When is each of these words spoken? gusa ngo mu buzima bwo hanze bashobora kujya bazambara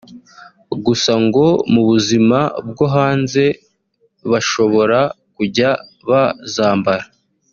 gusa 0.85 1.11
ngo 1.25 1.45
mu 1.71 1.81
buzima 1.89 2.39
bwo 2.69 2.85
hanze 2.95 3.43
bashobora 4.31 4.99
kujya 5.35 5.69
bazambara 6.09 7.05